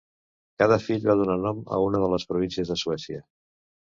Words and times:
Cada 0.61 0.77
fill 0.85 1.03
va 1.09 1.15
donar 1.19 1.35
nom 1.43 1.59
a 1.77 1.79
una 1.89 2.01
de 2.05 2.09
les 2.15 2.27
províncies 2.31 2.71
de 2.73 2.79
Suècia. 2.85 3.21